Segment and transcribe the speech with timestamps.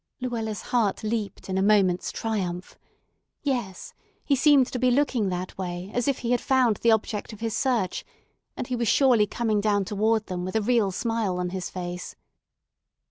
[0.19, 2.75] Luella's heart leaped in a moment's triumph.
[3.43, 3.93] Yes,
[4.23, 7.39] he seemed to be looking that way as if he had found the object of
[7.39, 8.03] his search,
[8.57, 12.15] and he was surely coming down toward them with a real smile on his face.